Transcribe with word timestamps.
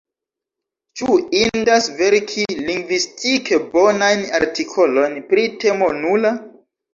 Ĉu 1.01 1.17
indas 1.39 1.89
verki 1.99 2.45
lingvistike 2.69 3.59
bonajn 3.75 4.25
artikolojn 4.41 5.15
pri 5.29 5.47
temo 5.67 5.93
nula? 6.01 6.35